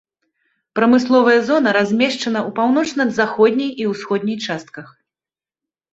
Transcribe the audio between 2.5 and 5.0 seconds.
паўночна-заходняй і ўсходняй частках.